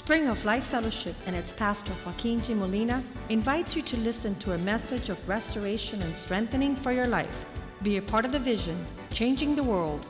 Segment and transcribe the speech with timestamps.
[0.00, 2.54] Spring of Life Fellowship and its pastor Joaquin G.
[2.54, 7.44] Molina invites you to listen to a message of restoration and strengthening for your life.
[7.82, 10.06] Be a part of the vision, changing the world.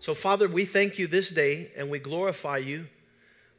[0.00, 2.88] So, Father, we thank you this day and we glorify you.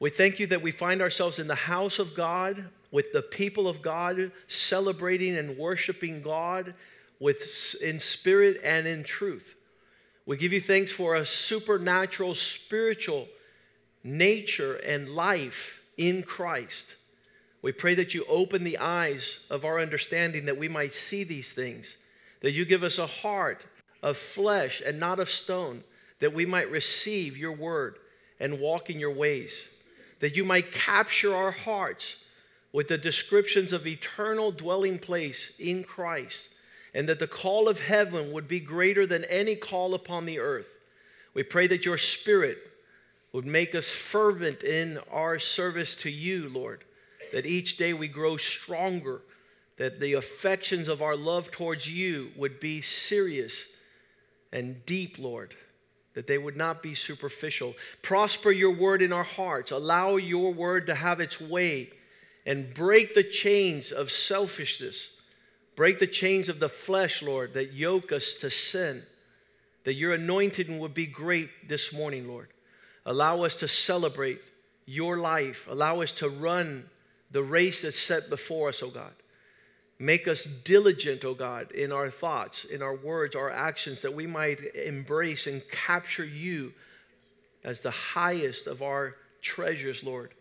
[0.01, 3.69] We thank you that we find ourselves in the house of God with the people
[3.69, 6.75] of God celebrating and worshiping God
[7.21, 9.55] with in spirit and in truth.
[10.25, 13.29] We give you thanks for a supernatural spiritual
[14.03, 16.97] nature and life in Christ.
[17.61, 21.53] We pray that you open the eyes of our understanding that we might see these
[21.53, 21.97] things,
[22.41, 23.65] that you give us a heart
[24.01, 25.83] of flesh and not of stone,
[26.19, 27.97] that we might receive your word
[28.39, 29.67] and walk in your ways,
[30.19, 32.17] that you might capture our hearts
[32.73, 36.49] with the descriptions of eternal dwelling place in Christ,
[36.93, 40.77] and that the call of heaven would be greater than any call upon the earth.
[41.33, 42.57] We pray that your spirit
[43.33, 46.83] would make us fervent in our service to you, Lord,
[47.31, 49.21] that each day we grow stronger,
[49.77, 53.67] that the affections of our love towards you would be serious
[54.51, 55.55] and deep, Lord,
[56.13, 57.73] that they would not be superficial.
[58.03, 61.89] Prosper your word in our hearts, allow your word to have its way,
[62.45, 65.09] and break the chains of selfishness.
[65.75, 69.01] Break the chains of the flesh, Lord, that yoke us to sin.
[69.85, 72.49] That your anointing would be great this morning, Lord.
[73.05, 74.41] Allow us to celebrate
[74.85, 75.67] your life.
[75.69, 76.85] Allow us to run
[77.31, 79.13] the race that's set before us, oh God.
[79.99, 84.27] Make us diligent, oh God, in our thoughts, in our words, our actions, that we
[84.27, 86.73] might embrace and capture you
[87.63, 90.33] as the highest of our treasures, Lord.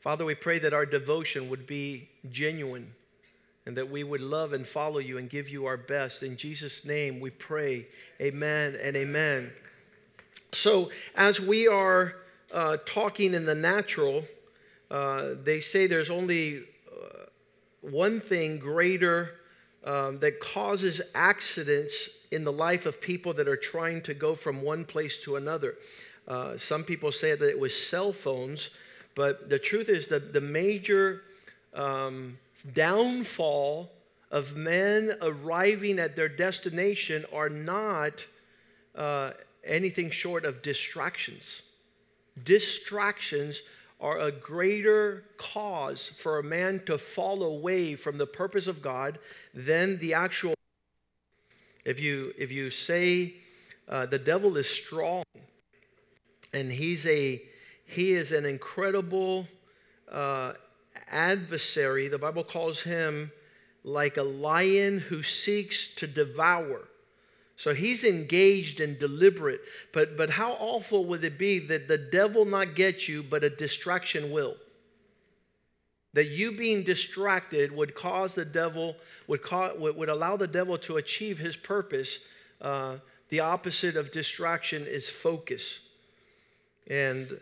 [0.00, 2.92] Father, we pray that our devotion would be genuine
[3.66, 6.22] and that we would love and follow you and give you our best.
[6.22, 7.86] In Jesus' name we pray.
[8.20, 9.52] Amen and amen.
[10.52, 12.16] So, as we are
[12.52, 14.24] uh, talking in the natural,
[14.90, 16.60] uh, they say there's only
[16.90, 17.26] uh,
[17.82, 19.34] one thing greater
[19.84, 24.62] um, that causes accidents in the life of people that are trying to go from
[24.62, 25.76] one place to another.
[26.26, 28.70] Uh, some people say that it was cell phones,
[29.14, 31.22] but the truth is that the major
[31.74, 32.38] um,
[32.72, 33.90] downfall
[34.30, 38.26] of men arriving at their destination are not
[38.94, 39.30] uh,
[39.68, 41.62] anything short of distractions.
[42.42, 43.60] Distractions
[44.00, 49.18] are a greater cause for a man to fall away from the purpose of God
[49.52, 50.54] than the actual.
[51.84, 53.34] If you, if you say
[53.88, 55.24] uh, the devil is strong
[56.52, 57.42] and he's a,
[57.84, 59.48] he is an incredible
[60.10, 60.52] uh,
[61.10, 63.32] adversary, the Bible calls him
[63.82, 66.88] like a lion who seeks to devour.
[67.58, 69.60] So he's engaged and deliberate.
[69.92, 73.50] But, but how awful would it be that the devil not get you, but a
[73.50, 74.54] distraction will?
[76.12, 78.94] That you being distracted would cause the devil,
[79.26, 82.20] would, cause, would allow the devil to achieve his purpose.
[82.60, 82.98] Uh,
[83.28, 85.80] the opposite of distraction is focus.
[86.86, 87.40] And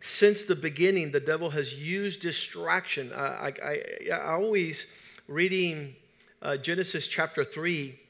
[0.00, 3.12] since the beginning, the devil has used distraction.
[3.12, 4.86] I, I, I, I always,
[5.28, 5.96] reading
[6.40, 8.00] uh, Genesis chapter 3,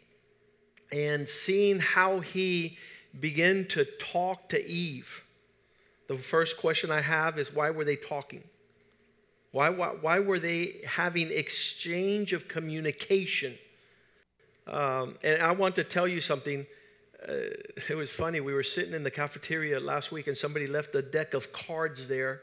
[0.93, 2.77] and seeing how he
[3.19, 5.25] began to talk to Eve.
[6.09, 8.45] The first question I have is why were they talking?
[9.53, 13.55] Why, why, why were they having exchange of communication?
[14.67, 16.67] Um, and I want to tell you something.
[17.29, 17.33] Uh,
[17.89, 18.41] it was funny.
[18.41, 22.07] We were sitting in the cafeteria last week, and somebody left a deck of cards
[22.07, 22.43] there,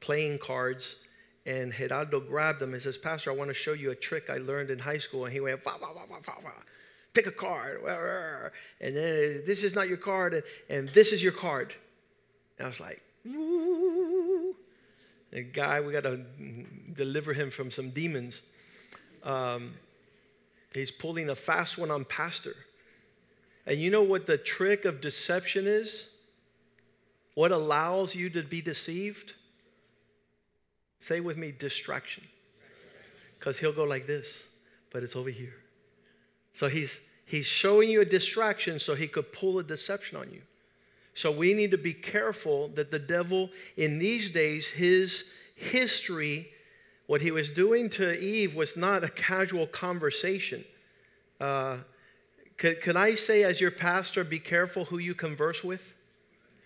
[0.00, 0.96] playing cards.
[1.46, 4.38] And Geraldo grabbed them and says, Pastor, I want to show you a trick I
[4.38, 5.24] learned in high school.
[5.24, 6.52] And he went, va, va, va, va, va, va
[7.16, 8.52] pick a card.
[8.80, 11.74] And then this is not your card, and, and this is your card.
[12.58, 14.54] And I was like, Ooh.
[15.32, 16.20] The guy, we got to
[16.94, 18.42] deliver him from some demons.
[19.24, 19.74] Um,
[20.72, 22.54] he's pulling a fast one on Pastor.
[23.66, 26.06] And you know what the trick of deception is?
[27.34, 29.34] What allows you to be deceived?
[31.00, 32.24] Say with me, distraction.
[33.38, 34.46] Because he'll go like this,
[34.90, 35.54] but it's over here.
[36.56, 40.40] So he's, he's showing you a distraction so he could pull a deception on you.
[41.12, 46.48] So we need to be careful that the devil, in these days, his history,
[47.08, 50.64] what he was doing to Eve was not a casual conversation.
[51.38, 51.76] Uh,
[52.56, 55.94] could, could I say, as your pastor, be careful who you converse with?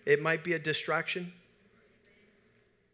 [0.05, 1.33] It might be a distraction.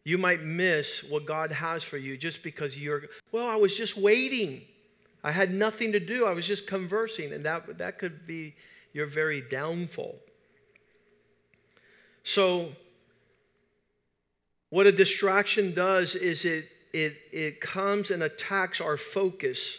[0.02, 3.96] You might miss what God has for you just because you're, well, I was just
[3.96, 4.62] waiting.
[5.28, 6.24] I had nothing to do.
[6.24, 8.54] I was just conversing, and that, that could be
[8.94, 10.18] your very downfall.
[12.24, 12.72] So,
[14.70, 19.78] What a distraction does is it, it, it comes and attacks our focus.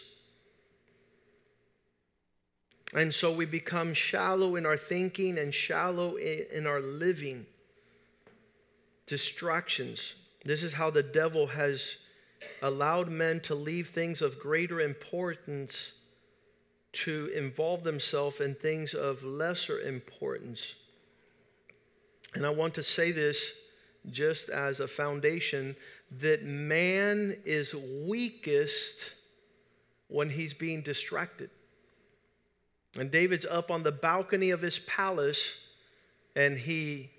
[2.92, 7.46] And so we become shallow in our thinking and shallow in our living.
[9.06, 10.14] Distractions.
[10.44, 11.96] This is how the devil has
[12.62, 15.92] allowed men to leave things of greater importance
[16.92, 20.74] to involve themselves in things of lesser importance.
[22.34, 23.52] And I want to say this
[24.10, 25.76] just as a foundation
[26.18, 29.14] that man is weakest
[30.08, 31.50] when he's being distracted.
[32.98, 35.56] And David's up on the balcony of his palace
[36.34, 37.10] and he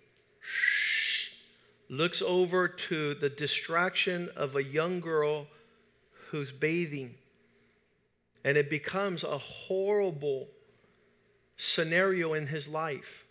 [1.92, 5.46] looks over to the distraction of a young girl
[6.30, 7.14] who's bathing.
[8.46, 10.48] And it becomes a horrible
[11.58, 13.26] scenario in his life.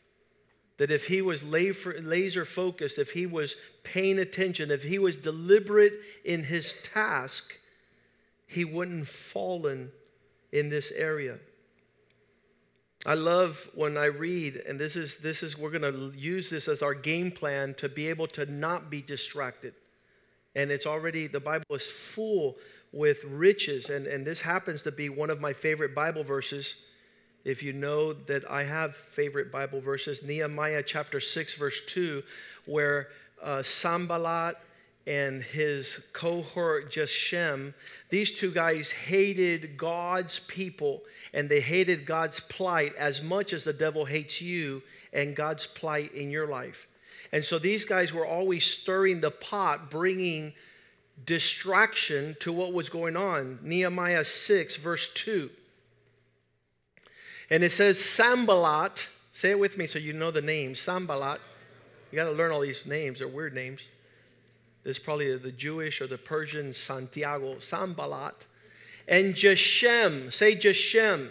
[0.76, 5.94] That if he was laser focused, if he was paying attention, if he was deliberate
[6.24, 7.58] in his task,
[8.46, 9.90] he wouldn't have fallen
[10.52, 11.38] in this area.
[13.06, 16.68] I love when I read, and this is this is we're going to use this
[16.68, 19.72] as our game plan to be able to not be distracted.
[20.54, 22.56] And it's already the Bible is full
[22.92, 26.76] with riches, and, and this happens to be one of my favorite Bible verses.
[27.42, 32.22] If you know that I have favorite Bible verses, Nehemiah chapter 6, verse 2,
[32.66, 33.08] where
[33.42, 34.56] uh, Sanballat
[35.06, 37.74] and his cohort Geshem,
[38.10, 41.02] these two guys hated God's people
[41.32, 44.82] and they hated God's plight as much as the devil hates you
[45.12, 46.86] and God's plight in your life.
[47.32, 50.52] And so these guys were always stirring the pot, bringing
[51.24, 53.58] distraction to what was going on.
[53.62, 55.50] Nehemiah 6, verse 2.
[57.50, 61.40] And it says, Sanballat, say it with me so you know the name, Sanballat.
[62.10, 63.88] You got to learn all these names, they're weird names.
[64.82, 68.46] There's probably the Jewish or the Persian Santiago, Sanballat.
[69.06, 71.28] And Geshem, say Geshem.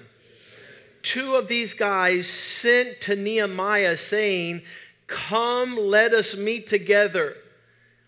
[1.01, 4.61] Two of these guys sent to Nehemiah saying,
[5.07, 7.35] Come, let us meet together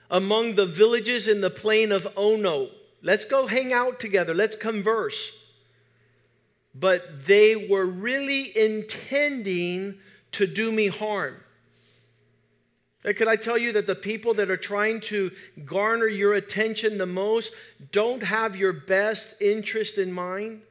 [0.09, 2.69] among the villages in the plain of Ono.
[3.01, 4.33] Let's go hang out together.
[4.35, 5.31] Let's converse.
[6.75, 9.95] But they were really intending
[10.33, 11.38] to do me harm.
[13.03, 15.31] Could I tell you that the people that are trying to
[15.65, 17.51] garner your attention the most
[17.92, 20.62] don't have your best interest in mind?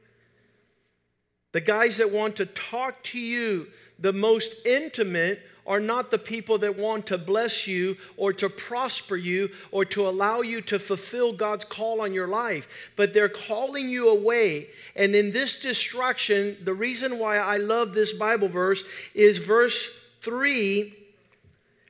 [1.51, 3.67] The guys that want to talk to you
[3.99, 9.15] the most intimate are not the people that want to bless you or to prosper
[9.15, 13.87] you or to allow you to fulfill God's call on your life, but they're calling
[13.87, 14.69] you away.
[14.95, 18.83] And in this distraction, the reason why I love this Bible verse
[19.13, 19.87] is verse
[20.21, 20.95] 3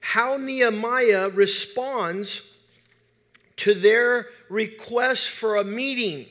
[0.02, 2.42] how Nehemiah responds
[3.58, 6.26] to their request for a meeting.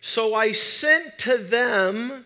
[0.00, 2.24] So I sent to them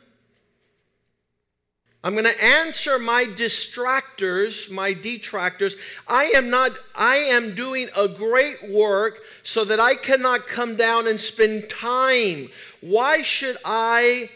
[2.05, 5.75] I'm going to answer my distractors, my detractors.
[6.07, 11.07] I am not I am doing a great work so that I cannot come down
[11.09, 12.51] and spend time.
[12.83, 14.29] Why should I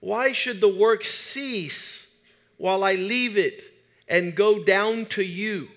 [0.00, 2.08] why should the work cease
[2.56, 3.62] while I leave it
[4.08, 5.68] and go down to you?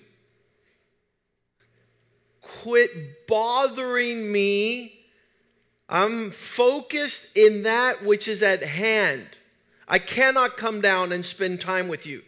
[2.42, 5.00] Quit bothering me.
[5.88, 9.26] I'm focused in that which is at hand.
[9.88, 12.22] I cannot come down and spend time with you.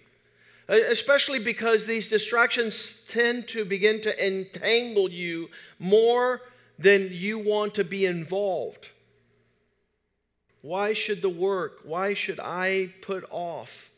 [0.69, 6.41] Especially because these distractions tend to begin to entangle you more
[6.79, 8.89] than you want to be involved.
[10.61, 13.92] Why should the work, why should I put off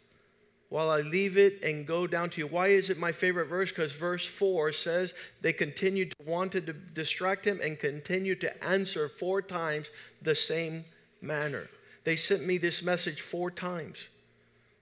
[0.75, 2.49] while I leave it and go down to you?
[2.49, 3.71] Why is it my favorite verse?
[3.71, 9.09] Because verse 4 says they continued to want to distract him and continued to answer
[9.09, 10.85] four times the same
[11.23, 11.69] manner.
[12.03, 14.09] They sent me this message four times.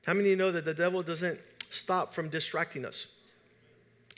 [0.07, 3.09] How many you know that the devil doesn't stop from distracting us?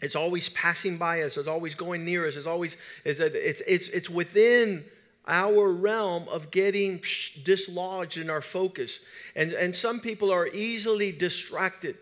[0.00, 3.88] It's always passing by us, it's always going near us, it's always, it's, it's, it's,
[3.88, 4.84] it's within
[5.26, 7.02] our realm of getting
[7.42, 9.00] dislodged in our focus.
[9.34, 11.96] And, and some people are easily distracted.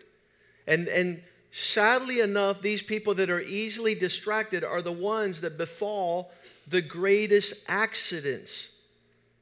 [0.67, 6.31] And, and sadly enough, these people that are easily distracted are the ones that befall
[6.67, 8.69] the greatest accidents.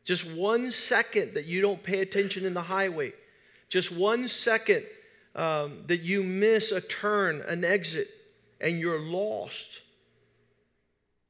[0.04, 3.14] Just one second that you don't pay attention in the highway,
[3.70, 4.84] just one second
[5.36, 8.08] um, that you miss a turn, an exit,
[8.60, 9.82] and you're lost.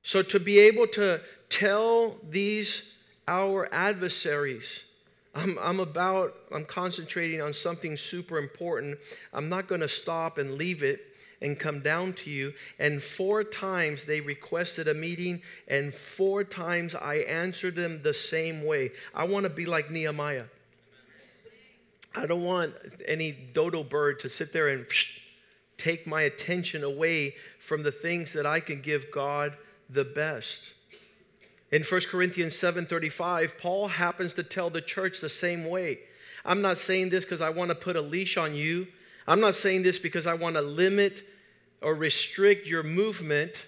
[0.04, 2.96] So to be able to tell these,
[3.28, 4.80] our adversaries,
[5.36, 8.98] I'm, I'm about, I'm concentrating on something super important.
[9.32, 11.02] I'm not going to stop and leave it
[11.42, 12.54] and come down to you.
[12.80, 18.64] And four times they requested a meeting, and four times I answered them the same
[18.64, 18.92] way.
[19.14, 20.46] I want to be like Nehemiah.
[22.14, 22.74] I don't want
[23.06, 24.86] any dodo bird to sit there and
[25.78, 29.56] take my attention away from the things that I can give God
[29.90, 30.74] the best.
[31.72, 36.00] In 1 Corinthians 7:35, Paul happens to tell the church the same way.
[36.44, 38.88] I'm not saying this because I want to put a leash on you.
[39.28, 41.24] I'm not saying this because I want to limit
[41.82, 43.66] or restrict your movement.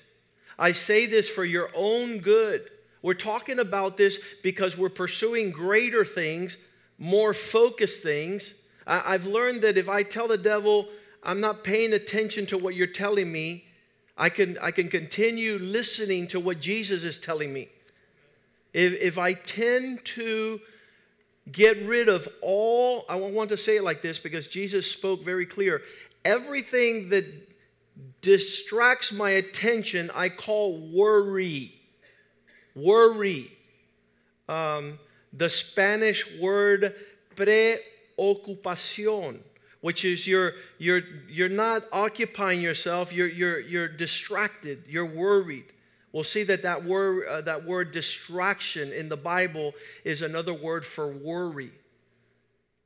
[0.59, 2.69] I say this for your own good.
[3.01, 6.57] We're talking about this because we're pursuing greater things,
[6.97, 8.53] more focused things.
[8.85, 10.87] I've learned that if I tell the devil,
[11.21, 13.65] I'm not paying attention to what you're telling me,
[14.17, 17.69] I can, I can continue listening to what Jesus is telling me.
[18.73, 20.59] If, if I tend to
[21.51, 25.45] get rid of all, I want to say it like this because Jesus spoke very
[25.45, 25.81] clear.
[26.25, 27.25] Everything that
[28.21, 31.73] distracts my attention, I call worry.
[32.75, 33.51] Worry.
[34.49, 34.99] Um,
[35.31, 36.95] the Spanish word
[37.35, 39.39] preocupación,
[39.81, 45.72] which is you're, you're, you're not occupying yourself, you're, you're, you're distracted, you're worried.
[46.13, 49.73] We'll see that that word, uh, that word distraction in the Bible
[50.05, 51.71] is another word for worry.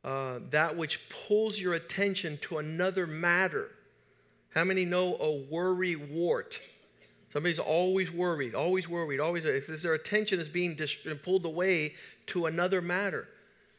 [0.04, 3.70] Uh, that which pulls your attention to another matter.
[4.56, 6.58] How many know a worry wart?
[7.34, 9.44] Somebody's always worried, always worried, always.
[9.84, 11.96] Their attention is being dist- pulled away
[12.28, 13.28] to another matter.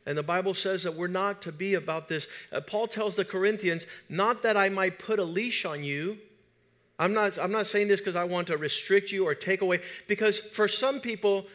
[0.04, 2.28] And the Bible says that we're not to be about this.
[2.52, 6.18] Uh, Paul tells the Corinthians, not that I might put a leash on you,
[6.98, 9.80] I'm not, I'm not saying this because I want to restrict you or take away,
[10.08, 11.46] because for some people,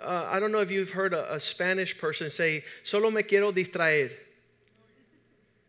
[0.00, 3.50] uh, I don't know if you've heard a, a, Spanish person say, solo me quiero
[3.50, 4.10] distraer.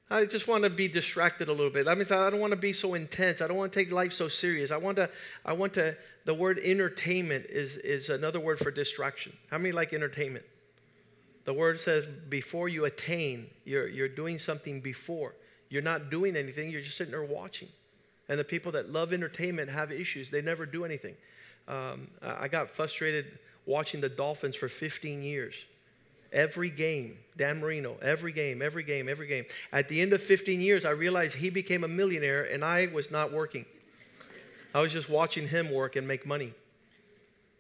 [0.10, 1.86] I just want to be distracted a little bit.
[1.86, 3.42] That means I don't want to be so intense.
[3.42, 4.70] I don't want to take life so serious.
[4.70, 5.10] I want to,
[5.44, 9.34] I want to, the word entertainment is, is another word for distraction.
[9.50, 10.46] How many like entertainment?
[11.46, 15.36] The word says before you attain, you're, you're doing something before.
[15.70, 17.70] You're not doing anything, you're just sitting there watching.
[18.28, 20.30] And the people that love entertainment have issues.
[20.30, 21.16] They never do anything.
[21.68, 25.56] Um, I got frustrated watching the Dolphins for 15 years.
[26.32, 29.46] Every game, Dan Marino, every game, every game, every game.
[29.72, 33.10] At the end of 15 years, I realized he became a millionaire and I was
[33.10, 33.66] not working.
[34.74, 36.54] I was just watching him work and make money.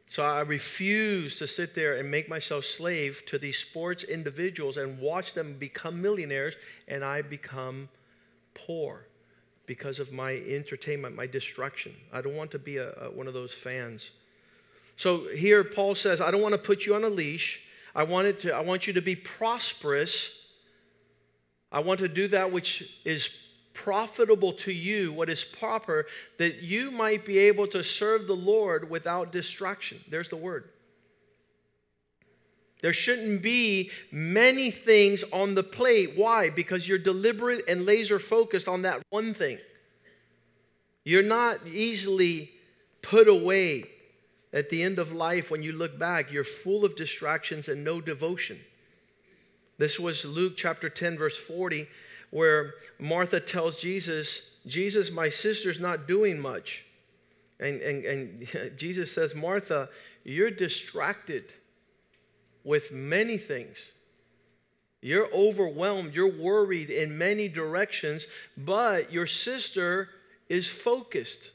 [0.07, 4.99] So I refuse to sit there and make myself slave to these sports individuals and
[4.99, 6.55] watch them become millionaires
[6.87, 7.89] and I become
[8.53, 9.07] poor
[9.65, 11.93] because of my entertainment, my destruction.
[12.13, 14.11] I don't want to be a, a, one of those fans.
[14.95, 17.61] So here Paul says, I don't want to put you on a leash.
[17.95, 20.47] I want, to, I want you to be prosperous.
[21.71, 23.29] I want to do that which is
[23.73, 26.05] profitable to you, what is proper,
[26.37, 29.99] that you might be able to serve the Lord without destruction.
[30.09, 30.69] There's the word.
[32.85, 36.11] There shouldn't be many things on the plate.
[36.15, 36.51] Why?
[36.51, 39.57] Because you're deliberate and laser focused on that one thing.
[41.03, 42.51] You're not easily
[43.01, 43.85] put away
[44.53, 46.31] at the end of life when you look back.
[46.31, 48.59] You're full of distractions and no devotion.
[49.79, 51.87] This was Luke chapter 10, verse 40,
[52.29, 56.85] where Martha tells Jesus, Jesus, my sister's not doing much.
[57.59, 59.89] And, and, and Jesus says, Martha,
[60.23, 61.51] you're distracted
[62.65, 63.77] with many things.
[65.01, 68.25] You're overwhelmed, you're worried in many directions,
[68.57, 70.09] but your sister
[70.49, 71.51] is focused.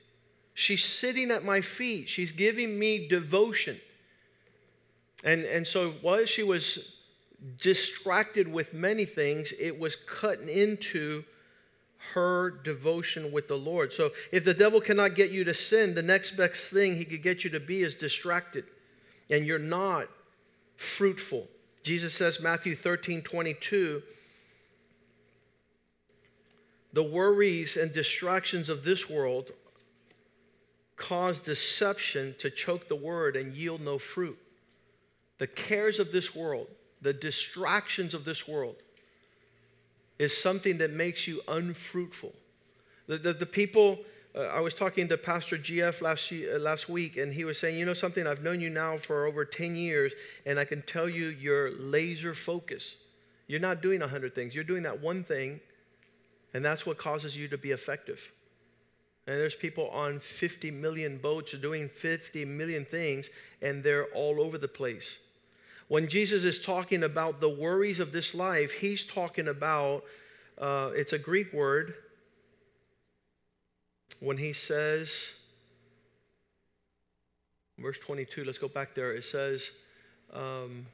[0.54, 3.80] She's sitting at my feet, she's giving me devotion.
[5.24, 6.96] And, and so while she was
[7.60, 11.24] distracted with many things, it was cutting into
[12.14, 13.92] her devotion with the Lord.
[13.92, 17.22] So if the devil cannot get you to sin, the next best thing he could
[17.22, 18.64] get you to be is distracted.
[19.28, 20.08] And you're not
[20.80, 21.46] fruitful.
[21.82, 24.02] Jesus says, Matthew 13 22,
[26.94, 29.50] the worries and distractions of this world
[30.96, 34.38] cause deception to choke the word and yield no fruit.
[35.36, 36.66] The cares of this world,
[37.02, 38.76] the distractions of this world,
[40.18, 42.32] is something that makes you unfruitful.
[43.06, 43.98] The, the, the people
[44.34, 47.78] uh, I was talking to Pastor GF last, uh, last week, and he was saying,
[47.78, 48.26] You know something?
[48.26, 50.12] I've known you now for over 10 years,
[50.46, 52.96] and I can tell you you're laser focused.
[53.48, 55.60] You're not doing 100 things, you're doing that one thing,
[56.54, 58.30] and that's what causes you to be effective.
[59.26, 63.28] And there's people on 50 million boats doing 50 million things,
[63.60, 65.16] and they're all over the place.
[65.88, 70.04] When Jesus is talking about the worries of this life, he's talking about,
[70.58, 71.94] uh, it's a Greek word,
[74.20, 75.32] when he says,
[77.78, 79.12] verse 22, let's go back there.
[79.12, 79.70] It says,
[80.32, 80.86] um,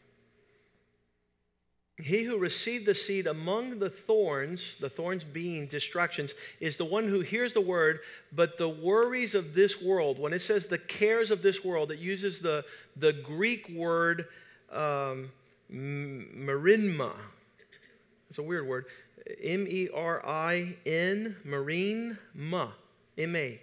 [1.98, 7.08] he who received the seed among the thorns, the thorns being distractions, is the one
[7.08, 8.00] who hears the word,
[8.32, 11.98] but the worries of this world, when it says the cares of this world, it
[11.98, 12.64] uses the,
[12.96, 14.26] the Greek word
[14.70, 15.30] um,
[15.72, 17.12] marinma.
[18.28, 18.86] It's a weird word.
[19.42, 22.68] M E R I N, marine, ma,
[23.16, 23.60] M A,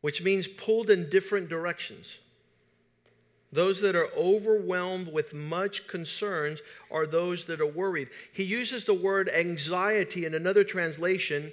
[0.00, 2.18] which means pulled in different directions.
[3.52, 8.08] Those that are overwhelmed with much concerns are those that are worried.
[8.32, 11.52] He uses the word anxiety in another translation,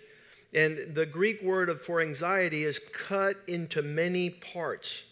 [0.54, 5.04] and the Greek word for anxiety is cut into many parts.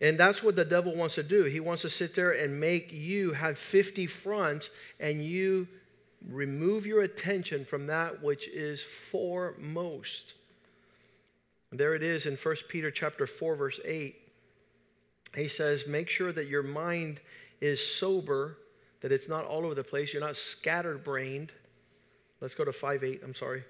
[0.00, 1.44] And that's what the devil wants to do.
[1.44, 5.68] He wants to sit there and make you have 50 fronts and you
[6.28, 10.34] remove your attention from that which is foremost.
[11.76, 14.24] There it is in 1 Peter chapter 4 verse 8
[15.36, 17.20] he says, make sure that your mind
[17.60, 18.58] is sober,
[19.00, 21.52] that it's not all over the place, you're not scattered brained.
[22.40, 23.64] Let's go to 5 8, I'm sorry.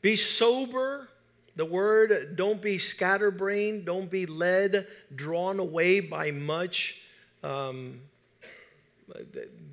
[0.00, 1.08] Be sober.
[1.56, 7.00] The word, don't be scatterbrained, don't be led, drawn away by much.
[7.42, 8.02] Um,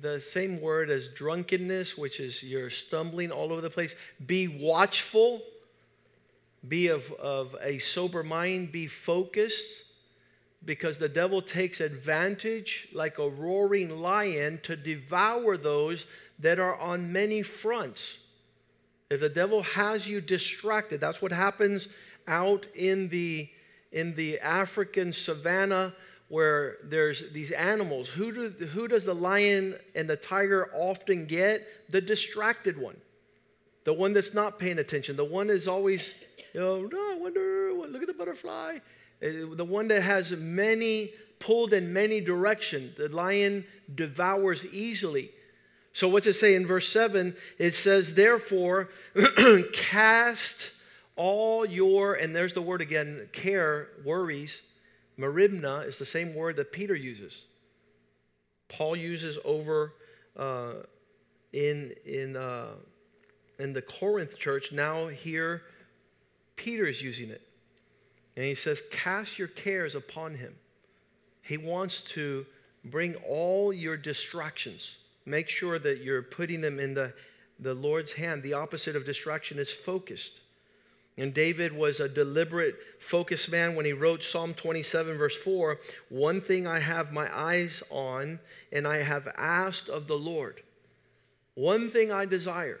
[0.00, 3.94] the, same word as drunkenness, which is you're stumbling all over the place.
[4.24, 5.42] Be watchful
[6.68, 9.82] be of, of a sober mind, be focused,
[10.64, 16.06] because the devil takes advantage like a roaring lion to devour those
[16.38, 18.18] that are on many fronts.
[19.10, 21.88] If the devil has you distracted, that's what happens
[22.26, 23.48] out in the
[23.92, 25.94] in the African savannah
[26.28, 28.08] where there's these animals.
[28.08, 31.90] Who, do, who does the lion and the tiger often get?
[31.90, 32.96] The distracted one.
[33.84, 35.16] The one that's not paying attention.
[35.16, 36.12] The one that's always
[36.56, 38.78] you know, oh, I wonder, look at the butterfly.
[39.22, 42.96] Uh, the one that has many, pulled in many directions.
[42.96, 45.32] The lion devours easily.
[45.92, 47.36] So, what's it say in verse 7?
[47.58, 48.88] It says, Therefore,
[49.74, 50.72] cast
[51.14, 54.62] all your, and there's the word again, care, worries.
[55.18, 57.44] Maribna is the same word that Peter uses.
[58.68, 59.94] Paul uses over
[60.36, 60.72] uh,
[61.52, 62.74] in, in, uh,
[63.58, 64.72] in the Corinth church.
[64.72, 65.62] Now, here,
[66.56, 67.42] Peter is using it.
[68.36, 70.54] And he says, Cast your cares upon him.
[71.42, 72.44] He wants to
[72.84, 74.96] bring all your distractions.
[75.24, 77.14] Make sure that you're putting them in the,
[77.58, 78.42] the Lord's hand.
[78.42, 80.42] The opposite of distraction is focused.
[81.18, 85.78] And David was a deliberate, focused man when he wrote Psalm 27, verse 4
[86.10, 88.38] One thing I have my eyes on,
[88.70, 90.62] and I have asked of the Lord.
[91.54, 92.80] One thing I desire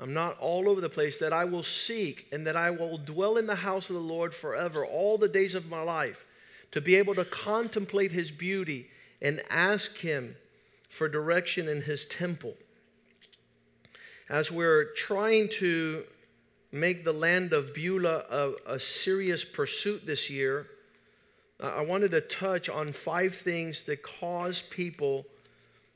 [0.00, 3.36] I'm not all over the place, that I will seek and that I will dwell
[3.36, 6.24] in the house of the Lord forever, all the days of my life,
[6.72, 8.88] to be able to contemplate his beauty
[9.20, 10.36] and ask him
[10.88, 12.54] for direction in his temple.
[14.30, 16.04] As we're trying to
[16.72, 20.66] make the land of Beulah a, a serious pursuit this year,
[21.62, 25.26] I wanted to touch on five things that cause people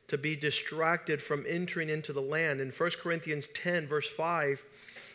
[0.09, 2.61] to be distracted from entering into the land.
[2.61, 4.65] In 1 Corinthians 10, verse 5,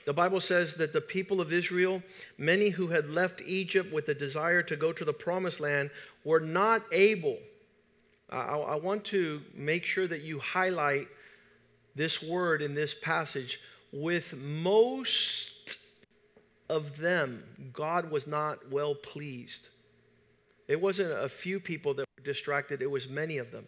[0.06, 2.02] the Bible says that the people of Israel,
[2.38, 5.92] many who had left Egypt with a desire to go to the promised land,
[6.24, 7.38] were not able.
[8.32, 11.08] I, I want to make sure that you highlight
[11.94, 13.60] this word in this passage.
[13.92, 15.78] With most
[16.70, 19.70] of them, God was not well pleased.
[20.68, 23.66] It wasn't a few people that were distracted, it was many of them.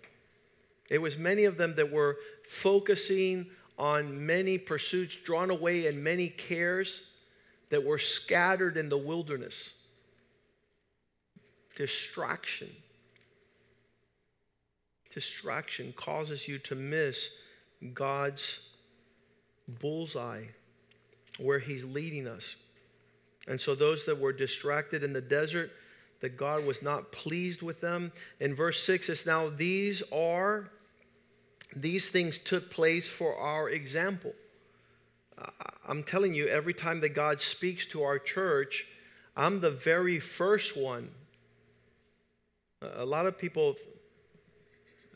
[0.90, 3.48] It was many of them that were focusing
[3.80, 7.04] on many pursuits, drawn away in many cares
[7.70, 9.72] that were scattered in the wilderness.
[11.76, 12.70] Distraction.
[15.10, 17.30] Distraction causes you to miss
[17.94, 18.60] God's
[19.80, 20.46] bullseye
[21.40, 22.56] where He's leading us.
[23.48, 25.72] And so, those that were distracted in the desert,
[26.20, 28.12] that God was not pleased with them.
[28.40, 30.70] In verse 6, it's now these are
[31.76, 34.34] these things took place for our example.
[35.88, 38.86] I'm telling you, every time that God speaks to our church,
[39.36, 41.10] I'm the very first one.
[42.82, 43.76] A lot of people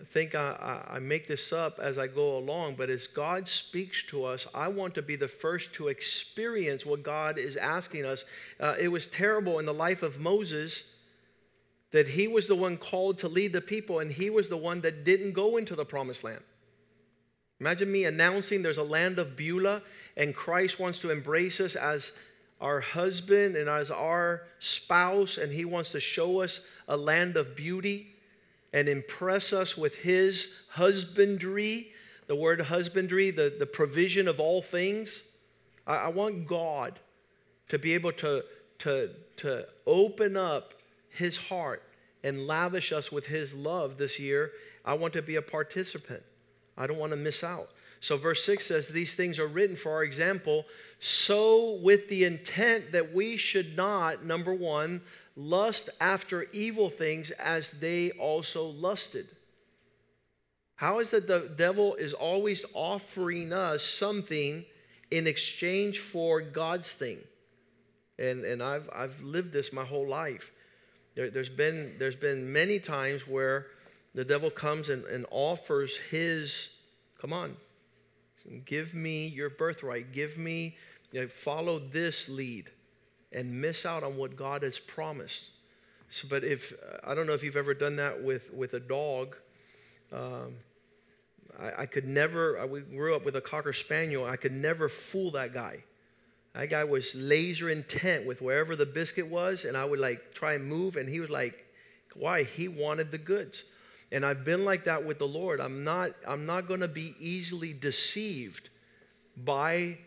[0.03, 4.25] think I, I, make this up as I go along, but as God speaks to
[4.25, 8.25] us, I want to be the first to experience what God is asking us.
[8.59, 10.83] Uh, it was terrible in the life of Moses
[11.91, 14.81] that he was the one called to lead the people, and he was the one
[14.81, 16.41] that didn't go into the promised land.
[17.61, 19.81] Imagine me announcing there's a land of Beulah
[20.17, 22.11] and Christ wants to embrace us as
[22.59, 27.55] our husband and as our spouse, and he wants to show us a land of
[27.55, 28.14] beauty
[28.75, 31.93] and impress us with his husbandry.
[32.27, 35.23] The word husbandry, the, the provision of all things.
[35.87, 36.99] I, I want God
[37.69, 38.43] to be able to,
[38.79, 40.73] to, to open up
[41.07, 41.83] his heart
[42.21, 44.51] and lavish us with his love this year.
[44.83, 46.23] I want to be a participant.
[46.77, 47.69] I don't want to miss out.
[48.01, 50.65] So, verse 6 says, These things are written for our example,
[50.99, 55.01] so with the intent that we should not, number one,
[55.35, 59.27] lust after evil things as they also lusted.
[60.75, 64.65] How is that the devil is always offering us something
[65.11, 67.19] in exchange for God's thing?
[68.19, 70.51] And, and I've, I've lived this my whole life.
[71.15, 73.67] There, has been, there's been many times where
[74.13, 76.69] the devil comes and, and offers his,
[77.19, 77.55] come on,
[78.65, 80.77] give me your birthright, give me,
[81.11, 82.69] you know, follow this lead,
[83.35, 85.49] and miss out on what God has promised.
[86.09, 89.35] So, but if, I don't know if you've ever done that with, with a dog.
[90.13, 90.55] Um,
[91.59, 95.31] I, I, could never, I grew up with a Cocker Spaniel, I could never fool
[95.31, 95.83] that guy.
[96.53, 100.53] That guy was laser intent with wherever the biscuit was, and I would like try
[100.53, 101.65] and move, and he was like,
[102.15, 102.43] why?
[102.43, 103.65] He wanted the goods.
[104.11, 105.59] And I've been like that with the Lord.
[105.59, 108.69] I'm not, I'm not going to be easily deceived
[109.35, 109.97] by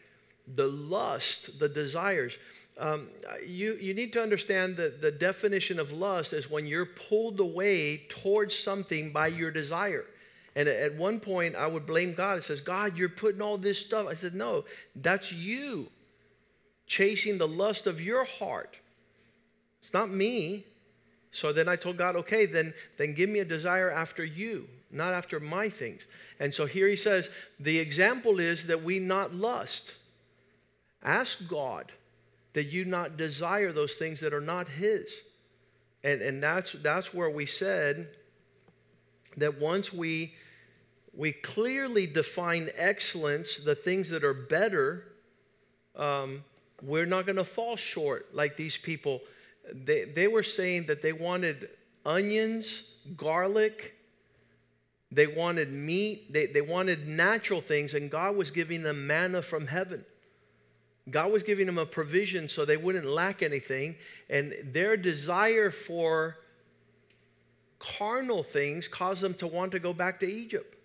[0.55, 2.39] the lust, the desires.
[2.79, 3.09] Um,
[3.45, 8.05] you, you need to understand that the definition of lust is when you're pulled away
[8.09, 10.05] towards something by your desire.
[10.55, 12.39] And at one point, I would blame God.
[12.39, 14.07] It says, God, you're putting all this stuff.
[14.09, 14.65] I said, No,
[14.97, 15.89] that's you
[16.89, 18.77] chasing the lust of your heart.
[19.81, 20.65] It's not me.
[21.31, 25.13] So then I told God, okay, then, then give me a desire after you, not
[25.13, 26.07] after my things.
[26.41, 29.95] And so here he says, the example is that we not lust.
[31.03, 31.93] Ask God
[32.59, 35.15] that you not desire those things that are not his.
[36.03, 38.09] And, and that's, that's where we said
[39.37, 40.35] that once we,
[41.15, 45.05] we clearly define excellence, the things that are better,
[45.95, 46.43] um,
[46.83, 49.21] we're not going to fall short like these people.
[49.73, 51.69] They, they were saying that they wanted
[52.05, 52.83] onions,
[53.17, 53.95] garlic,
[55.13, 59.69] they wanted meat, they, they wanted natural things, and God was giving them manna from
[59.69, 60.05] heaven.
[61.11, 63.97] God was giving them a provision so they wouldn't lack anything,
[64.29, 66.39] and their desire for
[67.79, 70.77] carnal things caused them to want to go back to Egypt.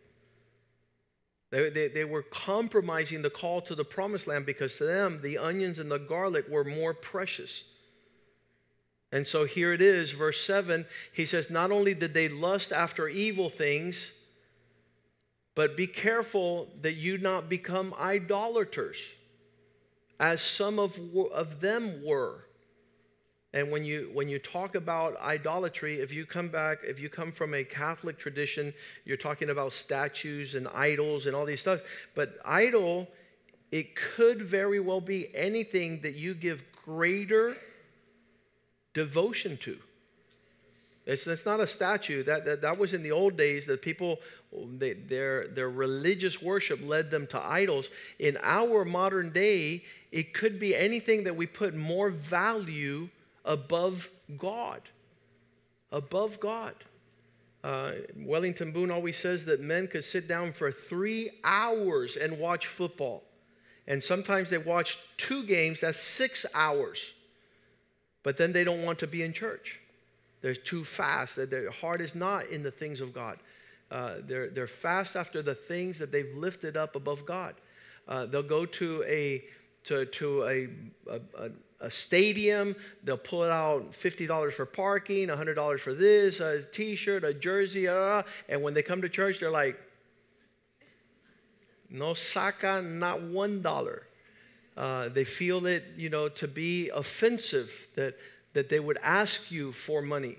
[1.49, 5.37] They, they, they, were compromising the call to the promised land because to them, the
[5.37, 7.63] onions and the garlic were more precious.
[9.11, 10.87] And so here it is, verse 7.
[11.11, 14.11] He says, Not only did they lust after evil things,
[15.53, 18.97] but be careful that you not become idolaters,
[20.23, 20.97] as some of,
[21.33, 22.45] of them were.
[23.53, 27.29] And when you, when you talk about idolatry, if you come back, if you come
[27.29, 31.81] from a Catholic tradition, you're talking about statues and idols and all these stuff.
[32.15, 33.09] But idol,
[33.69, 37.57] it could very well be anything that you give greater
[38.93, 39.77] devotion to.
[41.05, 42.23] It's, it's not a statue.
[42.23, 44.19] That, that, that was in the old days that people,
[44.77, 47.89] they, their, their religious worship led them to idols.
[48.19, 53.09] In our modern day, it could be anything that we put more value
[53.45, 54.81] above God.
[55.91, 56.75] Above God.
[57.63, 62.67] Uh, Wellington Boone always says that men could sit down for three hours and watch
[62.67, 63.23] football.
[63.87, 67.13] And sometimes they watch two games, that's six hours.
[68.21, 69.79] But then they don't want to be in church.
[70.41, 71.37] They're too fast.
[71.49, 73.39] Their heart is not in the things of God.
[73.93, 77.53] Uh, they're, they're fast after the things that they've lifted up above God.
[78.07, 79.43] Uh, they'll go to a
[79.83, 80.67] to, to a,
[81.11, 82.75] a, a stadium.
[83.03, 88.23] They'll pull out $50 for parking, $100 for this, a t shirt, a jersey, uh,
[88.49, 89.79] and when they come to church, they're like,
[91.89, 94.07] no saca, not one dollar.
[94.75, 98.17] Uh, they feel it, you know, to be offensive that,
[98.53, 100.37] that they would ask you for money.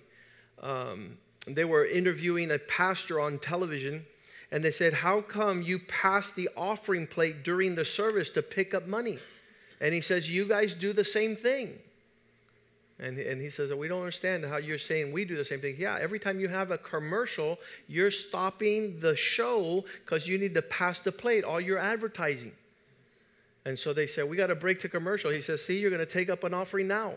[0.60, 4.06] Um, they were interviewing a pastor on television,
[4.50, 8.72] and they said, How come you pass the offering plate during the service to pick
[8.72, 9.18] up money?
[9.80, 11.78] And he says, You guys do the same thing.
[12.98, 15.76] And, and he says, We don't understand how you're saying we do the same thing.
[15.78, 20.62] Yeah, every time you have a commercial, you're stopping the show because you need to
[20.62, 22.52] pass the plate, all your advertising.
[23.66, 25.30] And so they said, We got to break to commercial.
[25.30, 27.14] He says, See, you're going to take up an offering now.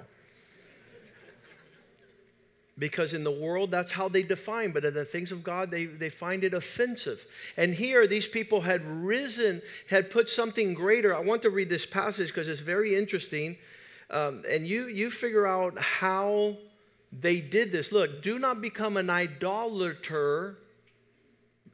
[2.79, 5.85] Because in the world that's how they define but in the things of god they,
[5.85, 7.25] they find it offensive.
[7.55, 11.15] And here these people had risen had put something greater.
[11.15, 13.57] I want to read this passage because it's very interesting
[14.09, 16.57] um, and you you figure out how
[17.11, 17.91] they did this.
[17.91, 20.57] Look do not become an idolater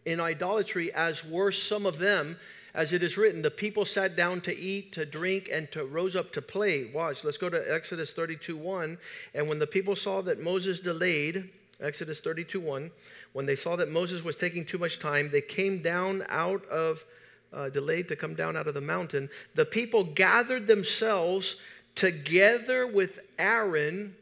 [0.06, 2.38] in idolatry as were some of them
[2.74, 6.16] as it is written, the people sat down to eat, to drink, and to rose
[6.16, 6.90] up to play.
[6.92, 8.98] Watch, let's go to Exodus 32 1.
[9.36, 12.92] And when the people saw that Moses delayed, Exodus 32 1,
[13.34, 17.04] when they saw that Moses was taking too much time, they came down out of,
[17.52, 19.30] uh, delayed to come down out of the mountain.
[19.54, 21.58] The people gathered themselves
[21.94, 24.16] together with Aaron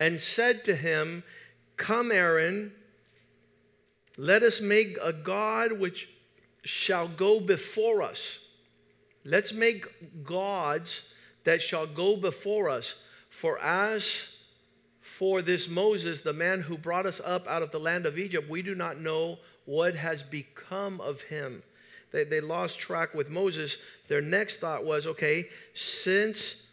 [0.00, 1.22] and said to him,
[1.76, 2.72] Come, Aaron,
[4.16, 6.08] let us make a God which
[6.66, 8.38] shall go before us.
[9.24, 11.02] Let's make gods
[11.44, 12.96] that shall go before us.
[13.28, 14.26] For as
[15.00, 18.50] for this Moses, the man who brought us up out of the land of Egypt,
[18.50, 21.62] we do not know what has become of him.
[22.12, 23.78] They, they lost track with Moses.
[24.08, 26.66] Their next thought was okay, since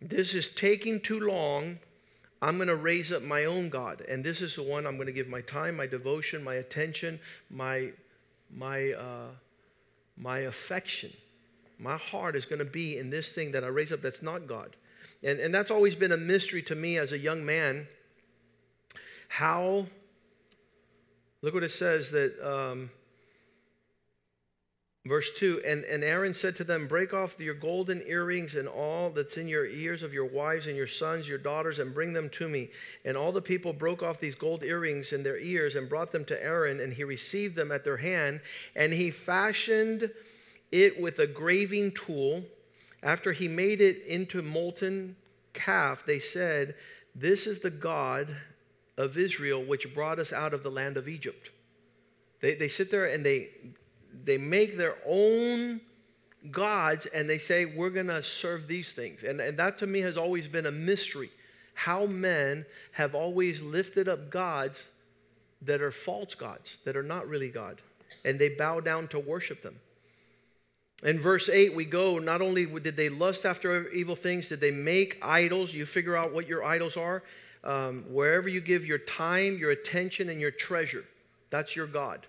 [0.00, 1.78] this is taking too long,
[2.42, 4.02] I'm going to raise up my own God.
[4.08, 7.20] And this is the one I'm going to give my time, my devotion, my attention,
[7.50, 7.92] my
[8.54, 9.28] my, uh,
[10.16, 11.12] my affection,
[11.78, 14.46] my heart is going to be in this thing that I raise up that's not
[14.46, 14.76] God.
[15.22, 17.86] And, and that's always been a mystery to me as a young man.
[19.28, 19.86] How,
[21.42, 22.90] look what it says that um,
[25.06, 29.08] Verse 2 and, and Aaron said to them, Break off your golden earrings and all
[29.08, 32.28] that's in your ears of your wives and your sons, your daughters, and bring them
[32.30, 32.68] to me.
[33.06, 36.26] And all the people broke off these gold earrings in their ears and brought them
[36.26, 38.42] to Aaron, and he received them at their hand.
[38.76, 40.10] And he fashioned
[40.70, 42.44] it with a graving tool.
[43.02, 45.16] After he made it into molten
[45.54, 46.74] calf, they said,
[47.14, 48.36] This is the God
[48.98, 51.48] of Israel, which brought us out of the land of Egypt.
[52.42, 53.48] They, they sit there and they
[54.24, 55.80] they make their own
[56.50, 59.22] gods and they say, We're going to serve these things.
[59.22, 61.30] And, and that to me has always been a mystery.
[61.74, 64.84] How men have always lifted up gods
[65.62, 67.80] that are false gods, that are not really God,
[68.24, 69.76] and they bow down to worship them.
[71.02, 74.70] In verse 8, we go, not only did they lust after evil things, did they
[74.70, 75.72] make idols?
[75.72, 77.22] You figure out what your idols are.
[77.64, 81.04] Um, wherever you give your time, your attention, and your treasure,
[81.48, 82.26] that's your God.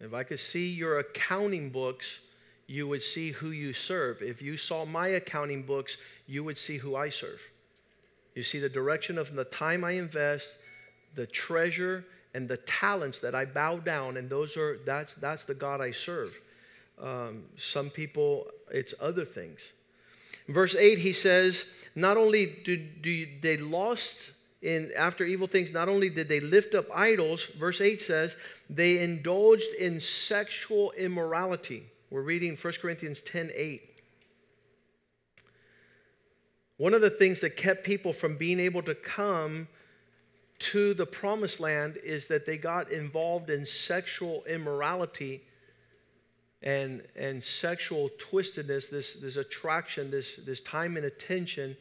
[0.00, 2.20] If I could see your accounting books,
[2.66, 4.22] you would see who you serve.
[4.22, 7.40] If you saw my accounting books, you would see who I serve.
[8.34, 10.56] You see the direction of the time I invest,
[11.14, 15.54] the treasure, and the talents that I bow down, and those are that's that's the
[15.54, 16.40] God I serve.
[17.02, 19.60] Um, some people, it's other things.
[20.48, 25.88] verse 8, he says, Not only do, do they lost in after evil things not
[25.88, 28.36] only did they lift up idols verse 8 says
[28.68, 33.82] they indulged in sexual immorality we're reading 1 corinthians 10 8
[36.76, 39.68] one of the things that kept people from being able to come
[40.60, 45.42] to the promised land is that they got involved in sexual immorality
[46.62, 51.76] and, and sexual twistedness, this, this attraction, this, this time and attention.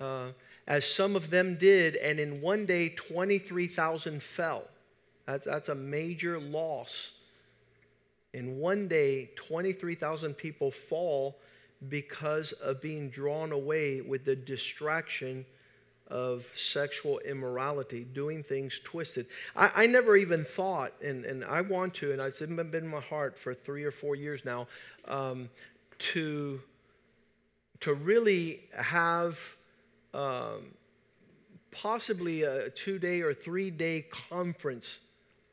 [0.00, 0.28] Uh,
[0.66, 4.64] as some of them did, and in one day 23,000 fell.
[5.26, 7.12] That's, that's a major loss.
[8.32, 11.38] In one day, 23,000 people fall
[11.88, 15.44] because of being drawn away with the distraction
[16.08, 19.26] of sexual immorality, doing things twisted.
[19.56, 23.00] I, I never even thought, and, and I want to, and it's been in my
[23.00, 24.66] heart for three or four years now,
[25.06, 25.48] um,
[25.98, 26.60] to,
[27.80, 29.56] to really have
[30.14, 30.72] um,
[31.70, 35.00] possibly a two day or three day conference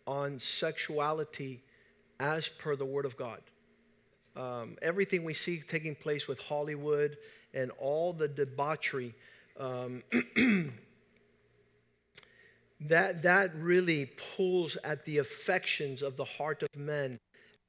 [0.07, 1.63] on sexuality
[2.19, 3.41] as per the Word of God.
[4.35, 7.17] Um, everything we see taking place with Hollywood
[7.53, 9.13] and all the debauchery,
[9.59, 10.03] um,
[12.81, 17.19] that, that really pulls at the affections of the heart of men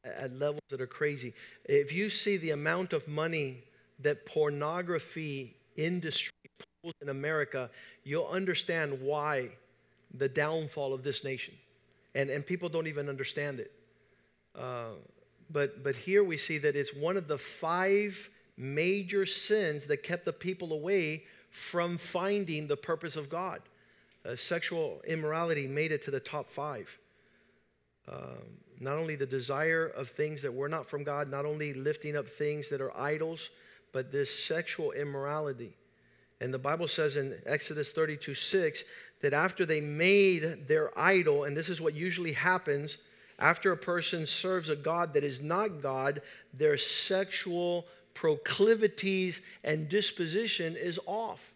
[0.05, 1.35] at levels that are crazy.
[1.65, 3.65] If you see the amount of money
[4.01, 6.33] that pornography industry
[7.01, 7.71] in America,
[8.05, 9.51] you'll understand why
[10.15, 11.55] the downfall of this nation.
[12.15, 13.73] And, and people don't even understand it.
[14.59, 14.95] Uh,
[15.51, 20.25] but, but here we see that it's one of the five major sins that kept
[20.25, 23.61] the people away from finding the purpose of God.
[24.25, 26.99] Uh, sexual immorality made it to the top five.
[28.09, 32.17] Um, not only the desire of things that were not from God, not only lifting
[32.17, 33.51] up things that are idols,
[33.93, 35.77] but this sexual immorality.
[36.43, 38.85] And the Bible says in Exodus 32 6
[39.21, 42.99] that after they made their idol, and this is what usually happens
[43.39, 46.21] after a person serves a God that is not God,
[46.53, 51.53] their sexual proclivities and disposition is off.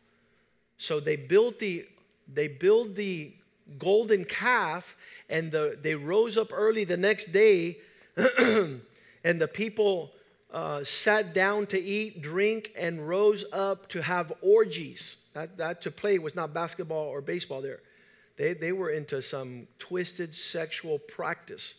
[0.78, 1.86] So they built the
[2.32, 3.32] they build the
[3.78, 4.96] golden calf
[5.28, 7.78] and the, they rose up early the next day
[8.16, 8.80] and
[9.24, 10.12] the people
[10.56, 15.16] uh, sat down to eat, drink, and rose up to have orgies.
[15.34, 17.80] That, that to play was not basketball or baseball there.
[18.38, 21.74] They, they were into some twisted sexual practice.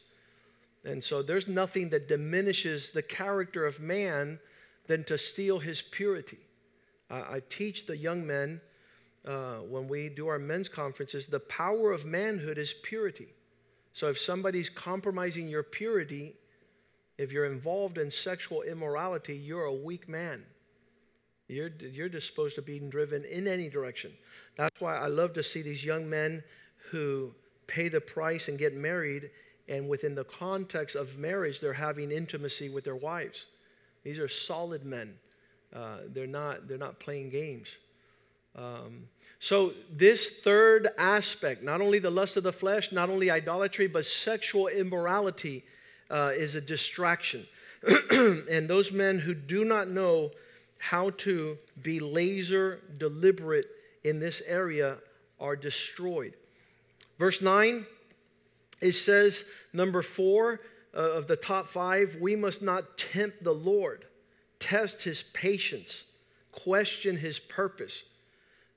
[0.85, 4.37] And so there's nothing that diminishes the character of man
[4.85, 6.37] than to steal his purity.
[7.09, 8.61] I teach the young men
[9.25, 13.29] uh, when we do our men's conferences the power of manhood is purity.
[13.93, 16.35] So if somebody's compromising your purity,
[17.17, 20.43] if you're involved in sexual immorality, you're a weak man.
[21.47, 24.11] You're, you're disposed to being driven in any direction.
[24.57, 26.43] That's why I love to see these young men
[26.91, 27.33] who
[27.67, 29.29] pay the price and get married,
[29.67, 33.45] and within the context of marriage, they're having intimacy with their wives.
[34.03, 35.15] These are solid men.
[35.73, 37.69] Uh, they're, not, they're not playing games.
[38.55, 39.07] Um,
[39.39, 44.05] so, this third aspect, not only the lust of the flesh, not only idolatry, but
[44.05, 45.63] sexual immorality,
[46.09, 47.45] uh, is a distraction.
[48.11, 50.31] and those men who do not know
[50.79, 53.65] how to be laser deliberate
[54.03, 54.97] in this area
[55.39, 56.33] are destroyed.
[57.17, 57.85] Verse 9,
[58.81, 60.61] it says, number four
[60.95, 64.05] uh, of the top five, we must not tempt the Lord,
[64.59, 66.05] test his patience,
[66.51, 68.03] question his purpose.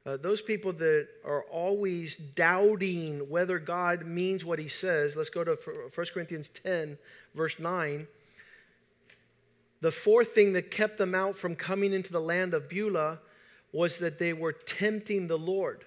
[0.06, 5.44] Uh, those people that are always doubting whether God means what he says, let's go
[5.44, 5.56] to
[5.94, 6.96] 1 Corinthians 10,
[7.34, 8.06] verse 9.
[9.82, 13.18] The fourth thing that kept them out from coming into the land of Beulah
[13.72, 15.84] was that they were tempting the Lord.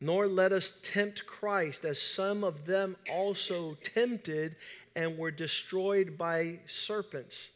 [0.00, 4.54] Nor let us tempt Christ, as some of them also tempted
[4.94, 7.48] and were destroyed by serpents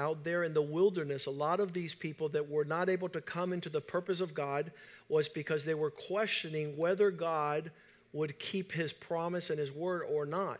[0.00, 3.20] out there in the wilderness, a lot of these people that were not able to
[3.20, 4.72] come into the purpose of God
[5.08, 7.70] was because they were questioning whether God
[8.12, 10.58] would keep his promise and his word or not.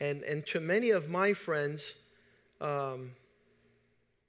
[0.00, 1.94] And, and to many of my friends,
[2.60, 3.10] um,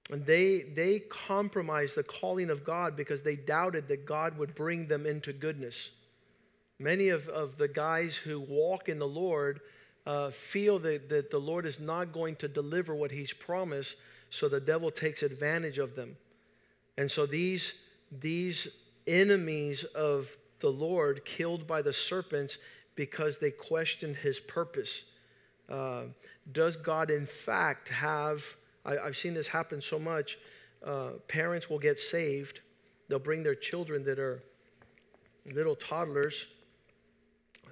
[0.10, 5.06] they, they compromised the calling of God because they doubted that God would bring them
[5.06, 5.90] into goodness.
[6.78, 9.62] Many of, of the guys who walk in the Lord
[10.06, 13.96] uh, feel that, that the Lord is not going to deliver what he's promised
[14.32, 16.16] so the devil takes advantage of them.
[16.98, 17.74] And so these,
[18.12, 18.68] these
[19.06, 22.58] enemies of the Lord killed by the serpents
[22.96, 25.04] because they questioned his purpose.
[25.70, 26.04] Uh,
[26.52, 28.44] does God, in fact, have,
[28.86, 30.38] I, have seen this happen so much,
[30.86, 32.62] uh, parents will get saved,
[33.10, 34.42] they'll bring their children that are
[35.54, 36.48] little toddlers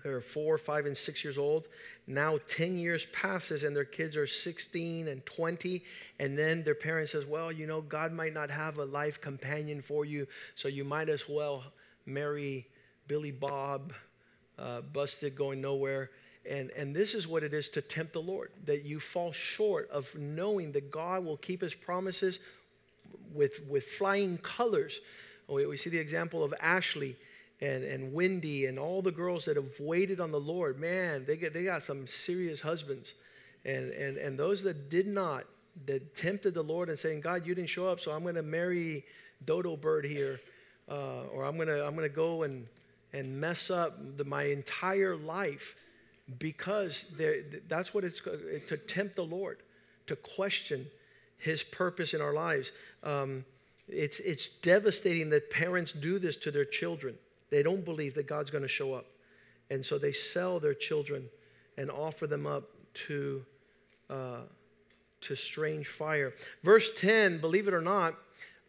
[0.04, 1.68] they're four, five, and six years old.
[2.08, 5.84] Now 10 years passes and their kids are 16 and 20.
[6.20, 9.82] And then their parents says, well, you know, God might not have a life companion
[9.82, 10.28] for you.
[10.56, 11.64] So you might as well
[12.06, 12.68] marry
[13.08, 13.94] Billy Bob,
[14.58, 16.12] uh, busted, going nowhere.
[16.50, 19.90] And, and this is what it is to tempt the Lord, that you fall short
[19.92, 22.40] of knowing that God will keep his promises
[23.34, 25.02] with, with flying colors.
[25.48, 27.16] We, we see the example of Ashley
[27.62, 31.36] and, and Wendy and all the girls that have waited on the Lord, man, they,
[31.36, 33.14] get, they got some serious husbands.
[33.66, 35.44] And, and, and those that did not,
[35.86, 38.44] that tempted the Lord and saying, God, you didn't show up, so I'm going to
[38.44, 39.04] marry
[39.46, 40.40] Dodo Bird here,
[40.90, 42.66] uh, or I'm going to I'm gonna go and,
[43.14, 45.76] and mess up the, my entire life
[46.38, 47.06] because
[47.68, 49.58] that's what it's to tempt the Lord,
[50.08, 50.88] to question
[51.38, 52.72] his purpose in our lives.
[53.04, 53.46] Um,
[53.88, 57.16] it's, it's devastating that parents do this to their children.
[57.50, 59.06] They don't believe that God's going to show up.
[59.70, 61.30] And so they sell their children
[61.78, 62.64] and offer them up
[63.06, 63.46] to,
[64.10, 64.42] uh,
[65.22, 66.34] to strange fire.
[66.64, 68.16] Verse 10, believe it or not,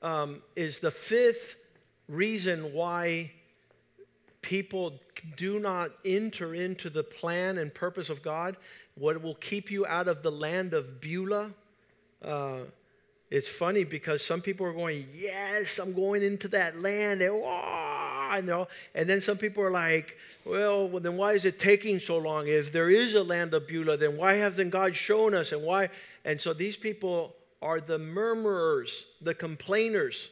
[0.02, 1.56] um, is the fifth
[2.08, 3.30] reason why
[4.42, 5.00] people
[5.36, 8.56] do not enter into the plan and purpose of God.
[8.94, 11.52] What will keep you out of the land of Beulah?
[12.22, 12.60] Uh,
[13.30, 17.22] it's funny because some people are going, Yes, I'm going into that land.
[17.22, 21.58] And, and, all, and then some people are like, well, well, then why is it
[21.58, 22.48] taking so long?
[22.48, 25.52] If there is a land of Beulah, then why hasn't God shown us?
[25.52, 25.90] And why?
[26.24, 30.30] And so these people are the murmurers, the complainers.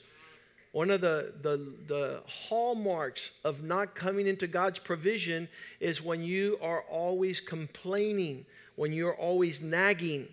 [0.72, 6.58] One of the, the, the hallmarks of not coming into God's provision is when you
[6.62, 8.46] are always complaining,
[8.76, 10.28] when you're always nagging,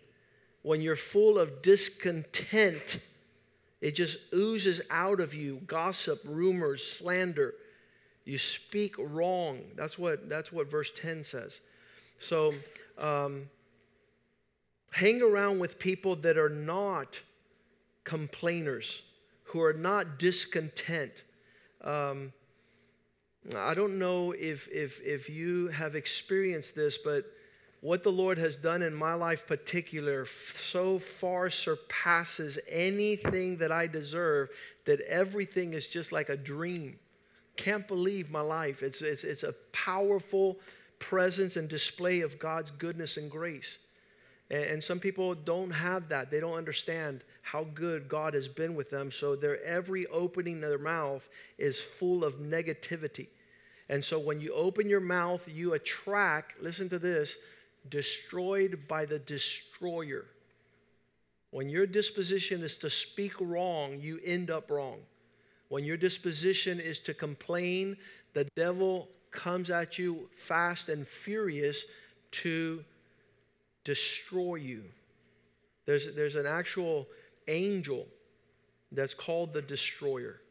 [0.66, 3.00] when you're full of discontent,
[3.82, 7.54] It just oozes out of you gossip, rumors, slander.
[8.24, 9.62] You speak wrong.
[9.76, 11.60] That's what, that's what verse 10 says.
[12.18, 12.56] So,
[12.98, 13.48] um,
[14.92, 17.20] hang around with people that are not
[18.04, 19.04] complainers,
[19.44, 21.12] who are not discontent.
[21.84, 22.34] Um,
[23.56, 27.26] I don't know if, if, if you have experienced this, but
[27.86, 33.86] what the Lord has done in my life particular so far surpasses anything that I
[33.86, 34.50] deserve
[34.86, 36.98] that everything is just like a dream.
[37.58, 38.82] Can't believe my life.
[38.82, 40.58] It's, it's, it's a powerful
[40.98, 43.78] presence and display of God's goodness and grace.
[44.50, 46.32] And, and some people don't have that.
[46.32, 49.12] They don't understand how good God has been with them.
[49.12, 51.30] So their every opening of their mouth
[51.60, 53.28] is full of negativity.
[53.90, 57.38] And so when you open your mouth, you attract, listen to this,
[57.90, 60.26] destroyed by the destroyer.
[61.52, 65.00] When your disposition is to speak wrong, you end up wrong.
[65.70, 67.98] When your disposition is to complain,
[68.34, 71.86] the devil comes at you fast and furious
[72.32, 72.84] to
[73.84, 74.84] destroy you.
[75.86, 77.08] There's, there's an actual
[77.48, 78.08] angel
[78.92, 80.42] that's called the destroyer.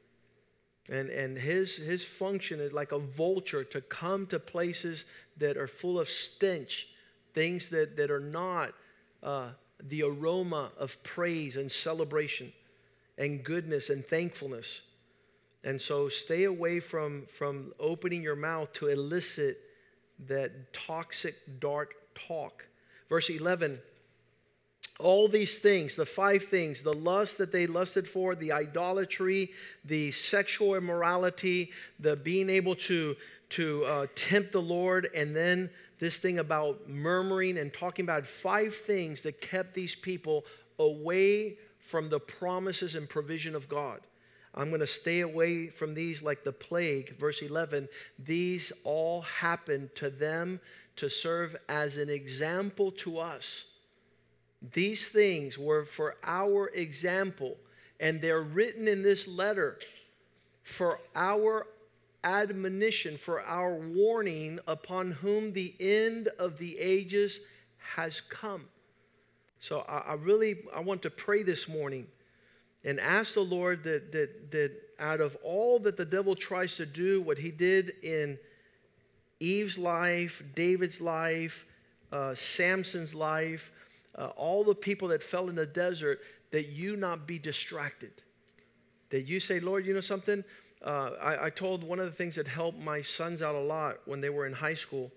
[0.91, 5.07] And, and his, his function is like a vulture to come to places
[5.39, 6.89] that are full of stench
[7.35, 8.73] things that, that are not
[9.23, 9.49] uh,
[9.83, 12.53] the aroma of praise and celebration
[13.19, 14.81] and goodness and thankfulness.
[15.63, 19.59] And so stay away from, from opening your mouth to elicit
[20.27, 22.67] that toxic, dark talk.
[23.09, 23.81] Verse 11
[25.01, 29.51] all these things, the five things, the lust that they lusted for, the idolatry,
[29.85, 33.17] the sexual immorality, the being able to,
[33.51, 35.69] to uh, tempt the Lord, and then
[35.99, 40.45] this thing about murmuring and talking about five things that kept these people
[40.79, 44.01] away from the promises and provision of God.
[44.55, 47.19] I'm going to stay away from these like the plague.
[47.19, 47.89] Verse 11,
[48.19, 50.61] these all happened to them
[50.97, 53.65] to serve as an example to us.
[54.73, 57.57] These things were for our example,
[58.01, 59.79] and they're written in this letter
[60.63, 61.67] for our
[62.25, 67.41] admonition, for our warning, upon whom the end of the ages
[67.95, 68.65] has come.
[69.61, 72.07] So I, I really I want to pray this morning
[72.85, 76.87] and ask the Lord that, that, that out of all that the devil tries to
[76.87, 78.39] do, what he did in
[79.41, 81.65] Eve's life, David's life,
[82.13, 83.73] uh, Samson's life,
[84.17, 86.21] uh, all the people that fell in the desert,
[86.51, 88.13] that you not be distracted.
[89.11, 90.45] That you say, Lord, you know something?
[90.85, 94.01] Uh, I, I, told one of the things that helped my sons out a lot
[94.05, 95.11] when they were in high school,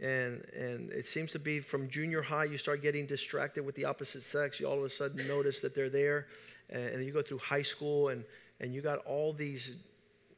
[0.00, 3.84] and, and it seems to be from junior high, you start getting distracted with the
[3.84, 4.58] opposite sex.
[4.58, 6.26] You all of a sudden notice that they're there,
[6.68, 8.24] and, and you go through high school, and,
[8.60, 9.76] and you got all these,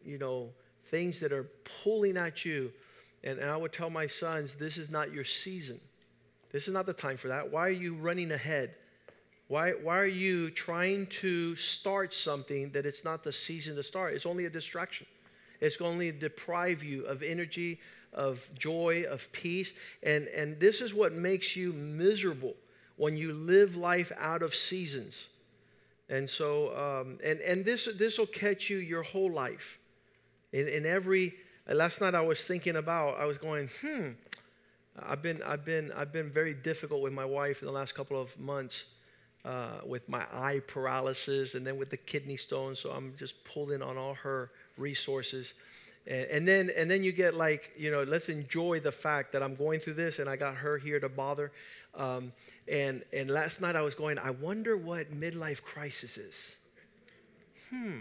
[0.05, 0.51] you know,
[0.85, 1.49] things that are
[1.83, 2.71] pulling at you.
[3.25, 5.81] And, and I would tell my sons, this is not your season.
[6.51, 7.51] This is not the time for that.
[7.51, 8.75] Why are you running ahead?
[9.51, 14.14] Why, why are you trying to start something that it's not the season to start?
[14.14, 15.09] It's only a distraction.
[15.61, 17.80] It's going to deprive you of energy,
[18.12, 19.72] of joy, of peace.
[20.05, 22.55] And, and this is what makes you miserable
[22.94, 25.26] when you live life out of seasons.
[26.09, 29.80] And so, um, and, and this, this will catch you your whole life.
[30.53, 31.34] In, in every,
[31.66, 34.11] last night I was thinking about, I was going, hmm,
[34.96, 38.20] I've been, I've been, I've been very difficult with my wife in the last couple
[38.20, 38.84] of months
[39.45, 42.78] uh, with my eye paralysis and then with the kidney stones.
[42.78, 45.55] So I'm just pulling on all her resources.
[46.07, 49.43] And, and, then, and then you get like, you know, let's enjoy the fact that
[49.43, 51.53] I'm going through this and I got her here to bother.
[51.95, 52.32] Um,
[52.68, 56.57] and, and last night I was going, I wonder what midlife crisis is.
[57.70, 57.99] Hmm.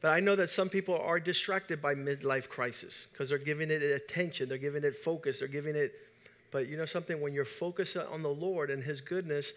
[0.00, 3.82] But I know that some people are distracted by midlife crisis because they're giving it
[3.82, 5.92] attention, they're giving it focus, they're giving it.
[6.50, 7.20] But you know something?
[7.20, 9.52] When you're focused on the Lord and His goodness,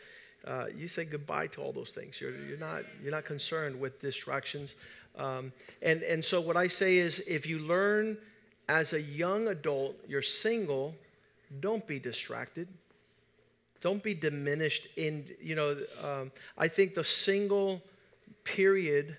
[0.46, 2.20] uh, you say goodbye to all those things.
[2.20, 4.76] You're, you're, not, you're not concerned with distractions.
[5.18, 8.18] Um, and, and so, what I say is if you learn
[8.70, 10.96] as a young adult, you're single,
[11.60, 12.68] don't be distracted.
[13.82, 17.82] Don't be diminished in, you know, um, I think the single
[18.44, 19.18] period,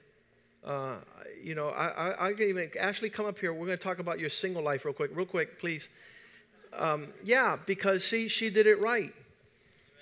[0.64, 0.96] uh,
[1.42, 3.52] you know, I, I, I, can even, Ashley, come up here.
[3.52, 5.10] We're going to talk about your single life real quick.
[5.14, 5.88] Real quick, please.
[6.72, 9.12] Um, yeah, because see, she did it right.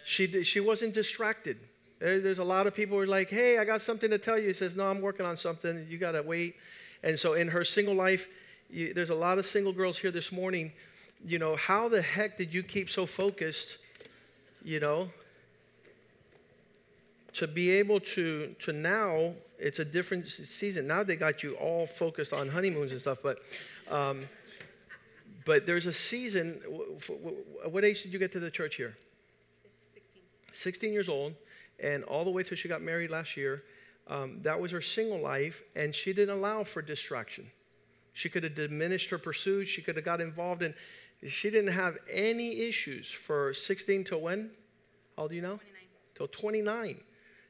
[0.05, 1.59] She, she wasn't distracted.
[1.99, 4.39] There, there's a lot of people who are like, hey, I got something to tell
[4.39, 4.49] you.
[4.49, 5.87] He says, no, I'm working on something.
[5.89, 6.57] You got to wait.
[7.03, 8.27] And so in her single life,
[8.71, 10.73] you, there's a lot of single girls here this morning.
[11.27, 13.79] You know, how the heck did you keep so focused,
[14.65, 15.11] you know,
[17.35, 20.87] to be able to to now it's a different season.
[20.87, 23.41] Now they got you all focused on honeymoons and stuff, but
[23.91, 24.23] um,
[25.45, 26.55] but there's a season.
[27.67, 28.95] What age did you get to the church here?
[30.53, 30.91] 16.
[30.91, 31.35] 16 years old,
[31.79, 33.65] and all the way till she got married last year.
[34.07, 37.51] Um, that was her single life, and she didn't allow for distraction.
[38.13, 39.67] She could have diminished her pursuit.
[39.67, 40.75] She could have got involved in.
[41.27, 44.51] She didn't have any issues for 16 till when?
[45.17, 45.59] How old do you know?
[45.59, 45.67] 29.
[46.17, 47.01] Till 29.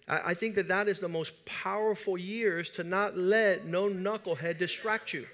[0.08, 4.58] I, I think that that is the most powerful years to not let no knucklehead
[4.58, 5.26] distract you.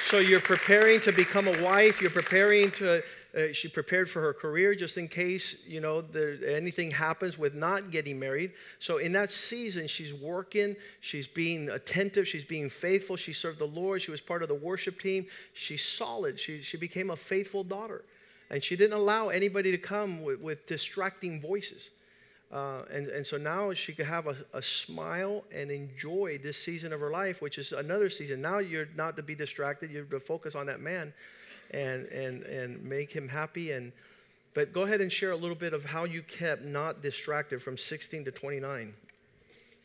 [0.00, 2.00] So you're preparing to become a wife.
[2.00, 3.02] You're preparing to.
[3.36, 7.54] Uh, she prepared for her career just in case you know there, anything happens with
[7.54, 8.52] not getting married.
[8.78, 10.74] So in that season, she's working.
[11.00, 12.26] She's being attentive.
[12.26, 13.16] She's being faithful.
[13.16, 14.00] She served the Lord.
[14.00, 15.26] She was part of the worship team.
[15.52, 16.40] She's solid.
[16.40, 18.04] She she became a faithful daughter,
[18.50, 21.90] and she didn't allow anybody to come with, with distracting voices.
[22.50, 26.92] Uh, and, and so now she could have a, a smile and enjoy this season
[26.92, 28.40] of her life, which is another season.
[28.40, 31.12] Now you're not to be distracted, you're to focus on that man
[31.70, 33.72] and, and, and make him happy.
[33.72, 33.92] And,
[34.54, 37.76] but go ahead and share a little bit of how you kept not distracted from
[37.76, 38.94] 16 to 29.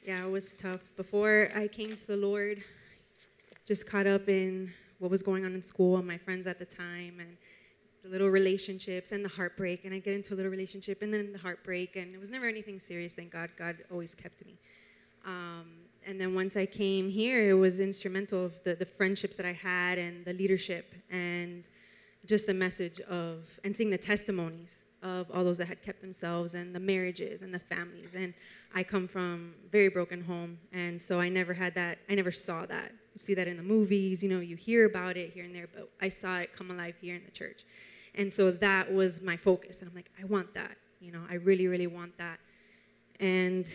[0.05, 0.79] Yeah, it was tough.
[0.95, 2.63] Before I came to the Lord,
[3.65, 6.65] just caught up in what was going on in school and my friends at the
[6.65, 7.37] time and
[8.03, 9.85] the little relationships and the heartbreak.
[9.85, 11.95] And I get into a little relationship and then the heartbreak.
[11.95, 13.51] And it was never anything serious, thank God.
[13.57, 14.57] God always kept me.
[15.25, 15.67] Um,
[16.11, 19.53] and then once I came here, it was instrumental of the, the friendships that I
[19.53, 21.69] had and the leadership and
[22.25, 26.53] just the message of, and seeing the testimonies of all those that had kept themselves
[26.53, 28.13] and the marriages and the families.
[28.13, 28.33] And
[28.75, 32.65] I come from very broken home, and so I never had that, I never saw
[32.65, 32.91] that.
[33.13, 35.69] You see that in the movies, you know, you hear about it here and there,
[35.73, 37.63] but I saw it come alive here in the church.
[38.15, 39.79] And so that was my focus.
[39.79, 40.75] And I'm like, I want that.
[40.99, 42.41] You know, I really, really want that.
[43.21, 43.65] And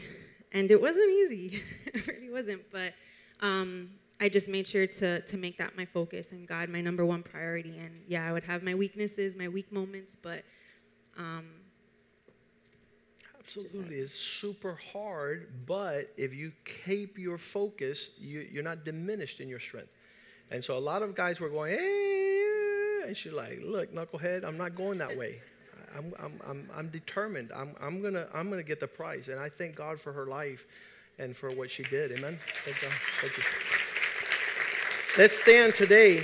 [0.53, 1.62] and it wasn't easy.
[1.86, 2.70] it really wasn't.
[2.70, 2.94] But
[3.40, 3.90] um,
[4.20, 7.22] I just made sure to to make that my focus and God my number one
[7.22, 7.78] priority.
[7.78, 10.44] And yeah, I would have my weaknesses, my weak moments, but
[11.18, 11.44] um,
[13.55, 16.53] Absolutely, it's super hard, but if you
[16.84, 19.90] keep your focus, you, you're not diminished in your strength.
[20.51, 24.59] And so a lot of guys were going, hey, and she's like, look, knucklehead, I'm
[24.59, 25.40] not going that way.
[25.97, 27.51] I'm, I'm, I'm, I'm determined.
[27.55, 29.28] I'm, I'm going to I'm gonna get the prize.
[29.28, 30.66] And I thank God for her life
[31.18, 32.12] and for what she did.
[32.12, 32.38] Amen.
[32.64, 32.92] Thank God.
[33.20, 33.42] Thank you.
[35.18, 36.22] Let's stand today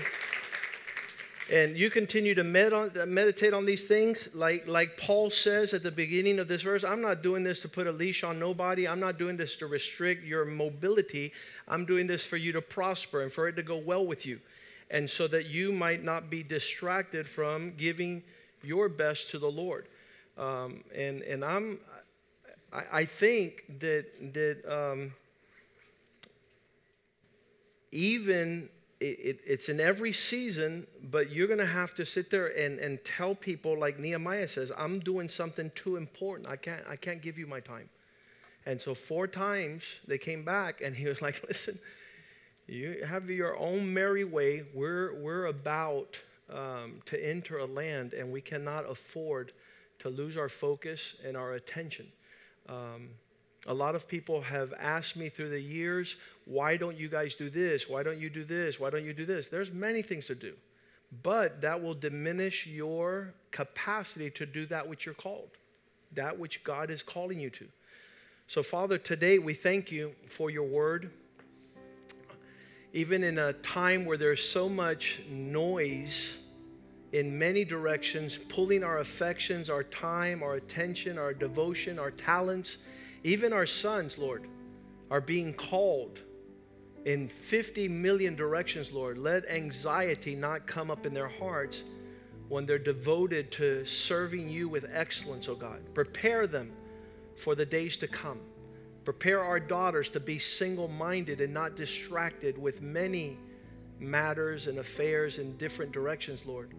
[1.51, 5.83] and you continue to med- on, meditate on these things like, like paul says at
[5.83, 8.87] the beginning of this verse i'm not doing this to put a leash on nobody
[8.87, 11.33] i'm not doing this to restrict your mobility
[11.67, 14.39] i'm doing this for you to prosper and for it to go well with you
[14.91, 18.23] and so that you might not be distracted from giving
[18.63, 19.87] your best to the lord
[20.39, 21.79] um, and, and i'm
[22.73, 25.13] I, I think that that um,
[27.91, 28.69] even
[29.01, 32.79] it, it, it's in every season, but you're going to have to sit there and,
[32.79, 36.49] and tell people, like Nehemiah says, I'm doing something too important.
[36.49, 37.89] I can't, I can't give you my time.
[38.65, 41.79] And so, four times they came back, and he was like, Listen,
[42.69, 44.63] you have your own merry way.
[44.73, 46.17] We're, we're about
[46.53, 49.53] um, to enter a land, and we cannot afford
[49.99, 52.07] to lose our focus and our attention.
[52.69, 53.11] Um,
[53.67, 57.49] a lot of people have asked me through the years, why don't you guys do
[57.49, 57.89] this?
[57.89, 58.81] Why don't you do this?
[58.81, 59.49] Why don't you do this?
[59.49, 60.55] There's many things to do,
[61.23, 65.51] but that will diminish your capacity to do that which you're called,
[66.13, 67.69] that which God is calling you to.
[68.49, 71.11] So, Father, today we thank you for your word.
[72.93, 76.37] Even in a time where there's so much noise
[77.13, 82.79] in many directions, pulling our affections, our time, our attention, our devotion, our talents,
[83.23, 84.47] even our sons, Lord,
[85.11, 86.21] are being called
[87.05, 89.19] in 50 million directions, Lord.
[89.19, 91.83] Let anxiety not come up in their hearts
[92.49, 95.81] when they're devoted to serving you with excellence, oh God.
[95.95, 96.73] Prepare them
[97.37, 98.41] for the days to come.
[99.05, 103.37] Prepare our daughters to be single minded and not distracted with many
[103.99, 106.73] matters and affairs in different directions, Lord.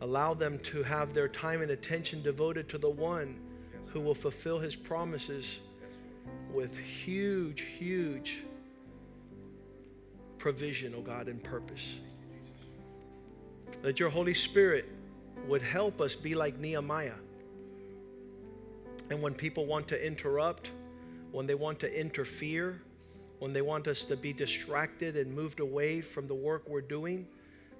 [0.00, 3.38] Allow them to have their time and attention devoted to the one
[3.86, 5.58] who will fulfill his promises
[6.52, 8.44] with huge, huge
[10.38, 11.94] provision, oh God, and purpose.
[13.82, 14.88] That your Holy Spirit
[15.46, 17.12] would help us be like Nehemiah.
[19.10, 20.70] And when people want to interrupt,
[21.32, 22.80] when they want to interfere,
[23.38, 27.26] when they want us to be distracted and moved away from the work we're doing,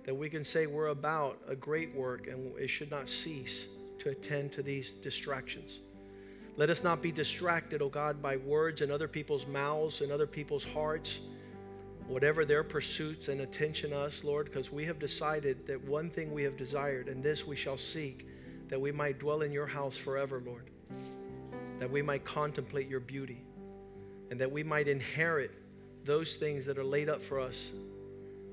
[0.08, 3.66] that we can say we're about a great work and it should not cease
[3.98, 5.80] to attend to these distractions.
[6.56, 10.26] Let us not be distracted, oh God, by words in other people's mouths and other
[10.26, 11.18] people's hearts,
[12.06, 16.42] whatever their pursuits and attention us, Lord, because we have decided that one thing we
[16.42, 18.26] have desired, and this we shall seek,
[18.68, 20.70] that we might dwell in your house forever, Lord,
[21.80, 23.42] that we might contemplate your beauty,
[24.30, 25.50] and that we might inherit
[26.06, 27.72] those things that are laid up for us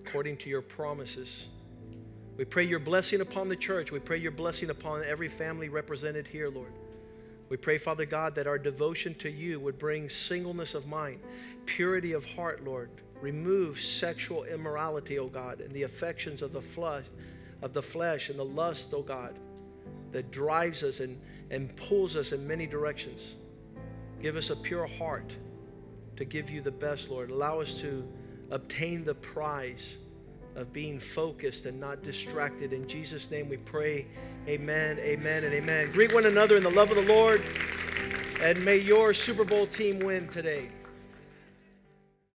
[0.06, 1.46] according to your promises.
[2.38, 3.92] We pray your blessing upon the church.
[3.92, 6.72] We pray your blessing upon every family represented here, Lord.
[7.50, 11.20] We pray, Father God, that our devotion to you would bring singleness of mind,
[11.66, 12.90] purity of heart, Lord.
[13.22, 17.06] Remove sexual immorality, O God, and the affections of the flesh,
[17.62, 19.34] of the flesh and the lust, O God,
[20.12, 23.34] that drives us and, and pulls us in many directions.
[24.22, 25.32] Give us a pure heart
[26.18, 27.32] to give you the best, Lord.
[27.32, 28.08] Allow us to
[28.52, 29.94] obtain the prize
[30.56, 32.72] of being focused and not distracted.
[32.74, 34.06] In Jesus' name we pray.
[34.48, 35.92] Amen, amen, and amen.
[35.92, 37.42] Greet one another in the love of the Lord,
[38.42, 40.70] and may your Super Bowl team win today.